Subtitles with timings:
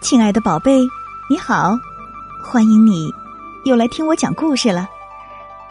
[0.00, 0.80] 亲爱的宝贝，
[1.28, 1.76] 你好，
[2.40, 3.12] 欢迎你
[3.64, 4.88] 又来听我讲故事了。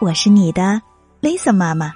[0.00, 0.82] 我是你的
[1.22, 1.92] Lisa 妈妈。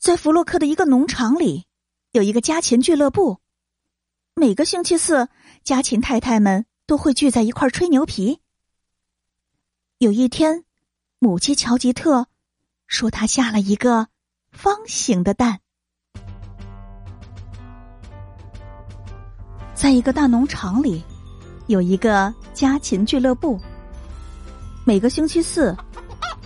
[0.00, 1.66] 在弗洛克的一个农场里，
[2.10, 3.38] 有一个家禽俱乐部。
[4.34, 5.28] 每个星期四，
[5.62, 8.40] 家禽太太们都会聚在一块吹牛皮。
[9.98, 10.64] 有一天，
[11.20, 12.26] 母鸡乔吉特
[12.88, 14.08] 说，它下了一个
[14.50, 15.60] 方形的蛋。
[19.84, 21.04] 在一个大农场里，
[21.66, 23.60] 有一个家禽俱乐部。
[24.82, 25.76] 每个星期四，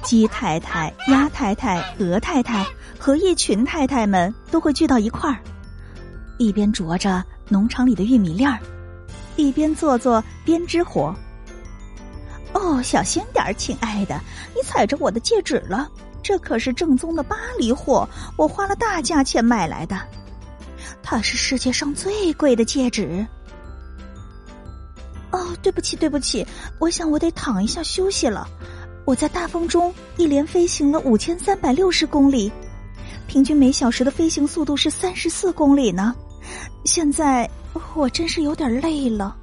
[0.02, 2.66] 鸡太太、鸭太太、鹅太太
[2.98, 5.38] 和一群太太们都会聚到一块儿，
[6.38, 8.58] 一边啄着农场里的玉米粒儿，
[9.36, 11.14] 一边做做编织活。
[12.54, 14.20] 哦，小心点儿，亲爱的，
[14.52, 15.88] 你踩着我的戒指了。
[16.24, 19.96] 这可是正宗的巴黎货，我花了大价钱买来的。
[21.02, 23.24] 它是世界上最贵的戒指。
[25.62, 26.46] 对不起，对不起，
[26.78, 28.48] 我想我得躺一下休息了。
[29.04, 32.52] 我在大风中一连飞行了五千三百六十公里，
[33.26, 36.14] 平均每小时的飞行速度是三十四公里呢。
[36.84, 37.48] 现在
[37.94, 39.36] 我真是有点累了。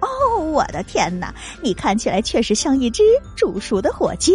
[0.00, 1.34] 哦，我的天哪！
[1.62, 3.02] 你看起来确实像一只
[3.34, 4.34] 煮熟的火鸡，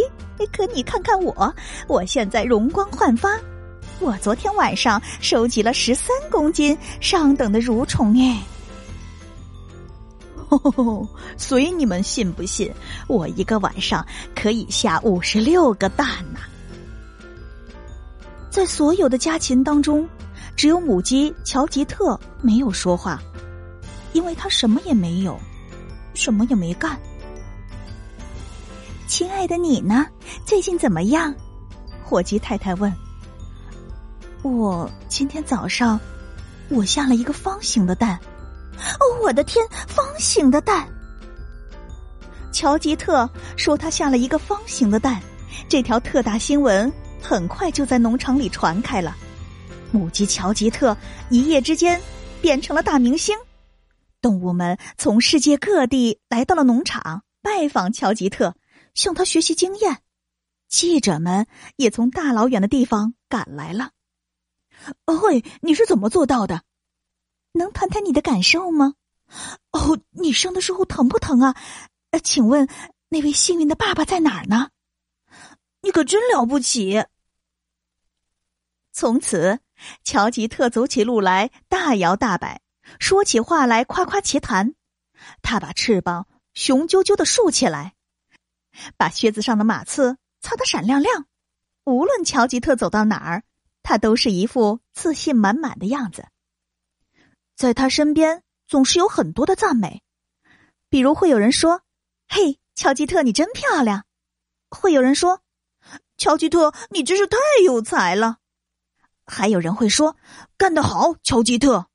[0.52, 1.54] 可你看看我，
[1.88, 3.40] 我现在容光焕发。
[4.00, 8.42] 我昨天晚上收集了十三公斤上等的蠕虫，哎，
[11.38, 12.72] 所以你们信不信？
[13.08, 16.40] 我一个晚上可以下五十六个蛋呢！
[18.50, 20.08] 在所有的家禽当中，
[20.56, 23.22] 只有母鸡乔吉特没有说话，
[24.14, 25.40] 因为他什么也没有，
[26.14, 27.00] 什么也没干。
[29.08, 30.06] 亲爱的你呢？
[30.46, 31.34] 最近怎么样？
[32.04, 32.94] 火鸡太太问。
[34.42, 36.00] 我今天早上，
[36.70, 38.20] 我下了一个方形的蛋。
[39.00, 40.88] 哦，我的天，方形的蛋！
[42.52, 45.22] 乔吉特说他下了一个方形的蛋。
[45.70, 46.92] 这条特大新闻
[47.22, 49.16] 很快就在农场里传开了。
[49.92, 50.96] 母鸡乔吉特
[51.30, 52.02] 一夜之间
[52.42, 53.38] 变成了大明星。
[54.22, 58.56] 动物们从世界各地来到了农场拜访乔吉特，
[58.94, 60.00] 向他学习经验。
[60.68, 63.92] 记者们也从大老远的地方赶来了。
[65.06, 66.62] 哦喂，你是怎么做到的？
[67.54, 68.96] 能谈谈你的感受吗？
[69.72, 71.56] 哦，你生的时候疼不疼啊？
[72.12, 72.68] 呃，请问
[73.10, 74.70] 那位幸运的爸爸在哪儿呢？
[75.82, 77.06] 你可真了不起！
[78.92, 79.60] 从此，
[80.04, 82.62] 乔吉特走起路来大摇大摆，
[83.00, 84.76] 说起话来夸夸其谈。
[85.42, 87.94] 他把翅膀雄赳赳的竖起来，
[88.98, 91.26] 把靴子上的马刺擦得闪亮亮。
[91.86, 93.44] 无论乔吉特走到哪儿。
[93.84, 96.28] 他都是一副自信满满的样子，
[97.62, 100.02] 在他身边总是有很多的赞美，
[100.90, 101.84] 比如会有人说
[102.28, 104.04] ：“嘿，乔吉特，你真漂亮。”
[104.72, 105.42] 会有人说
[106.18, 108.38] ：“乔吉特，你真是太有才了。”
[109.28, 110.16] 还有人会说
[110.58, 111.86] ：“干得好，乔吉特。”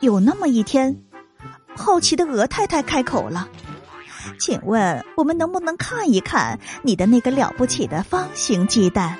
[0.00, 1.02] 有那么一天，
[1.76, 3.48] 好奇的鹅太太开口了
[4.38, 9.18] ：“请问，我们能不能看一看你的那个了不起的方形鸡蛋？”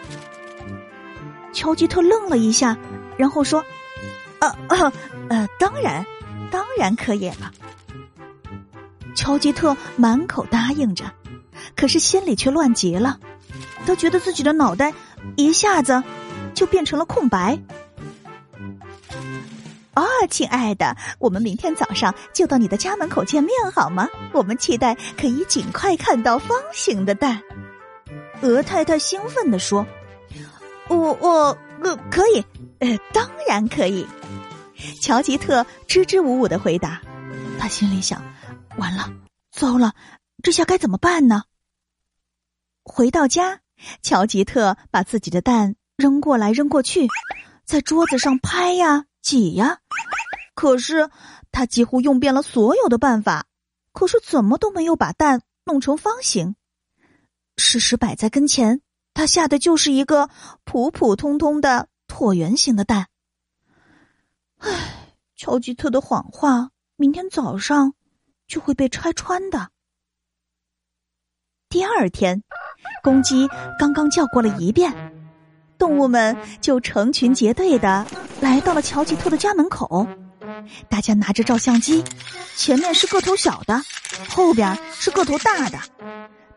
[1.53, 2.79] 乔吉特愣了一下，
[3.19, 3.65] 然后说
[4.41, 4.93] ：“啊
[5.29, 6.05] 呃，当然，
[6.51, 7.53] 当然可以了。”
[9.15, 11.05] 乔吉特满口答应着，
[11.77, 13.19] 可是心里却乱极了。
[13.87, 14.93] 他觉得自己的脑袋
[15.37, 16.03] 一下子
[16.55, 17.59] 就变成了空白。
[19.95, 24.09] 啊，亲爱的，我们明天早上就到你的家门口见面好吗？
[24.33, 27.43] 我们期待可以尽快看到方形的蛋。
[28.41, 29.85] 鹅太太兴奋地说。
[30.89, 32.45] 我我呃可以，
[32.79, 34.07] 呃当然可以。
[35.01, 37.03] 乔吉特支支吾吾的回答，
[37.59, 38.23] 他心里想：
[38.79, 39.13] 完了，
[39.51, 39.95] 糟了，
[40.43, 41.45] 这下该怎么办呢？
[42.83, 43.61] 回到家，
[44.03, 47.07] 乔吉特把自己的蛋扔过来扔过去，
[47.65, 49.81] 在桌子上拍呀挤呀，
[50.55, 51.11] 可是
[51.53, 53.47] 他几乎用遍了所有的办法，
[53.93, 56.57] 可是怎么都没有把蛋弄成方形。
[57.57, 58.81] 事实摆在跟前。
[59.21, 60.31] 他下的就是一个
[60.65, 63.09] 普普通通的椭圆形的蛋。
[64.57, 67.93] 唉，乔吉特的谎话，明天早上
[68.49, 69.69] 就会被拆穿的。
[71.69, 72.43] 第二天，
[73.03, 73.47] 公鸡
[73.79, 75.13] 刚刚叫过了一遍，
[75.77, 78.07] 动物们就成群结队的
[78.41, 80.07] 来到了乔吉特的家门口。
[80.89, 82.03] 大家拿着照相机，
[82.57, 83.83] 前面是个头小的，
[84.31, 85.79] 后边是个头大的，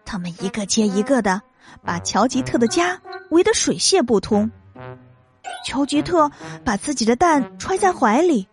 [0.05, 1.41] 他们一个接一个的。
[1.83, 2.99] 把乔吉特的家
[3.29, 4.49] 围得水泄不通。
[5.65, 6.29] 乔吉特
[6.63, 8.47] 把自己的蛋揣在怀里，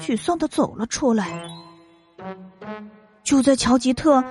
[0.00, 1.48] 沮丧的走了出来。
[3.22, 4.22] 就在乔吉特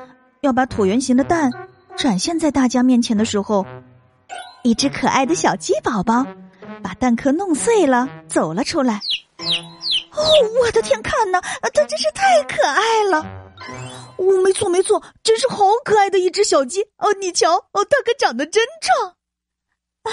[0.41, 1.51] 要把椭圆形的蛋
[1.95, 3.65] 展现在大家面前的时候，
[4.63, 6.25] 一只可爱的小鸡宝宝
[6.81, 9.01] 把蛋壳弄碎了，走了出来。
[10.11, 10.21] 哦，
[10.61, 13.25] 我的天，看呐，它真是太可爱了！
[14.17, 17.11] 哦，没错没错，真是好可爱的一只小鸡哦！
[17.19, 19.15] 你瞧，哦，它可长得真壮
[20.03, 20.11] 啊！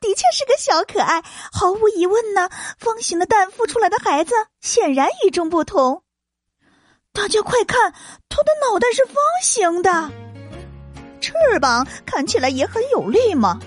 [0.00, 2.48] 的确是个小可爱，毫无疑问呢。
[2.78, 6.02] 方形的蛋孵出来的孩子显然与众不同。
[7.12, 7.92] 大家快看，
[8.28, 10.10] 它的脑袋是方形的，
[11.20, 13.58] 翅膀看起来也很有力嘛。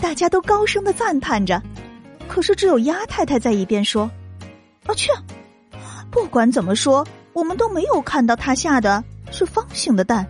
[0.00, 1.62] 大家都高声的赞叹着，
[2.28, 4.10] 可是只有鸭太太在一边说
[4.84, 5.10] ：“啊去，
[6.10, 10.26] 不管怎么说。”我们都没有看到他下的是方形的蛋。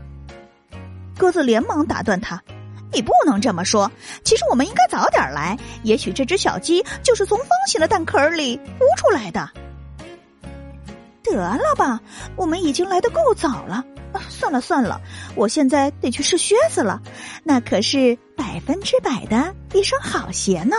[1.18, 2.42] 鸽子连忙打断他
[2.92, 3.90] ：“你不能这么说。
[4.24, 9.48] 其实我们应该早点来，也许这只小鸡就是从方形的蛋壳里孵出来的。”
[11.22, 12.00] 得了吧，
[12.36, 13.84] 我们已经来的够早了。
[14.28, 15.00] 算了算了，
[15.34, 17.00] 我现在得去试靴子了，
[17.44, 20.76] 那可是百分之百的一双好鞋呢。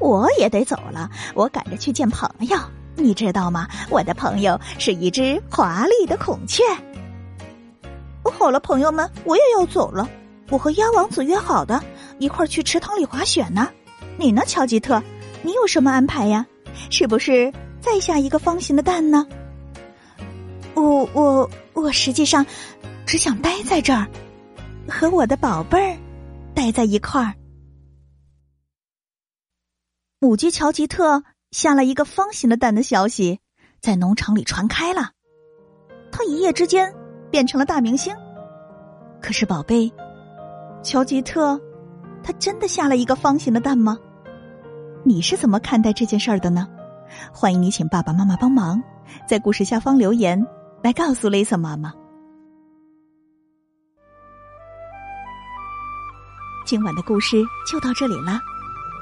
[0.00, 2.58] 我也得走了，我赶着去见朋友。
[2.96, 3.68] 你知道吗？
[3.90, 6.62] 我的朋友是一只华丽的孔雀。
[8.22, 10.08] 哦好了，朋友们，我也要走了。
[10.50, 11.82] 我和鸭王子约好的，
[12.18, 13.68] 一块儿去池塘里滑雪呢。
[14.16, 15.02] 你呢，乔吉特？
[15.42, 16.46] 你有什么安排呀？
[16.90, 19.26] 是不是再下一个方形的蛋呢？
[20.74, 22.44] 我我我实际上
[23.06, 24.06] 只想待在这儿，
[24.88, 25.98] 和我的宝贝儿
[26.54, 27.34] 待在一块儿。
[30.20, 31.24] 母鸡乔吉特。
[31.52, 33.38] 下了一个方形的蛋的消息，
[33.78, 35.10] 在农场里传开了。
[36.10, 36.92] 他一夜之间
[37.30, 38.14] 变成了大明星。
[39.20, 39.92] 可是，宝贝，
[40.82, 41.60] 乔吉特，
[42.24, 43.98] 他真的下了一个方形的蛋吗？
[45.04, 46.66] 你是怎么看待这件事儿的呢？
[47.30, 48.82] 欢迎你请爸爸妈妈帮忙，
[49.28, 50.42] 在故事下方留言
[50.82, 51.92] 来告诉 Lisa 妈妈。
[56.64, 57.36] 今晚的故事
[57.70, 58.40] 就到这里了，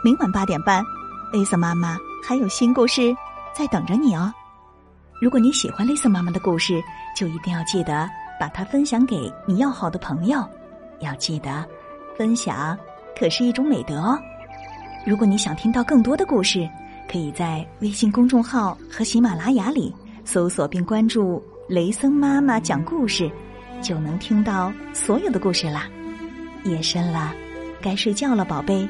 [0.03, 0.82] 明晚八点半
[1.32, 1.99] ，Lisa 妈妈。
[2.23, 3.17] 还有新故事
[3.56, 4.31] 在等着你哦！
[5.23, 6.81] 如果你喜欢雷森妈妈的故事，
[7.17, 10.47] 就一定要记得把它分享给你要好的朋友。
[11.00, 11.67] 要记得，
[12.17, 12.79] 分享
[13.19, 14.19] 可是一种美德哦。
[15.06, 16.69] 如果你想听到更多的故事，
[17.11, 19.93] 可以在微信公众号和喜马拉雅里
[20.25, 23.29] 搜索并关注“雷森妈妈讲故事”，
[23.82, 25.88] 就能听到所有的故事啦。
[26.65, 27.32] 夜深了，
[27.81, 28.87] 该睡觉了，宝贝，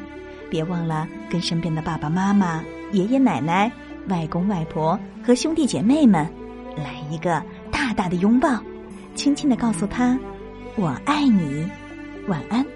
[0.51, 2.63] 别忘了跟身边的爸爸妈妈。
[2.93, 3.71] 爷爷奶奶、
[4.09, 6.29] 外公外婆和兄弟姐妹们，
[6.77, 8.61] 来一个大大的拥抱，
[9.15, 10.19] 轻轻的告诉他
[10.75, 11.65] ：“我爱你，
[12.27, 12.67] 晚安。”